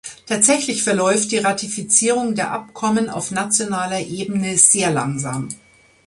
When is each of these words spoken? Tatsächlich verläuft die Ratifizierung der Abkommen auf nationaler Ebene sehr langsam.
Tatsächlich 0.25 0.81
verläuft 0.83 1.31
die 1.31 1.37
Ratifizierung 1.37 2.33
der 2.33 2.49
Abkommen 2.49 3.07
auf 3.07 3.29
nationaler 3.29 3.99
Ebene 3.99 4.57
sehr 4.57 4.89
langsam. 4.89 5.49